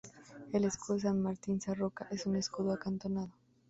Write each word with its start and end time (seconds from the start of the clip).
El 0.51 0.65
escudo 0.65 0.95
de 0.95 1.01
San 1.03 1.21
Martín 1.21 1.61
Sarroca 1.61 2.07
es 2.09 2.25
un 2.25 2.35
escudo 2.35 2.71
acantonado. 2.73 3.29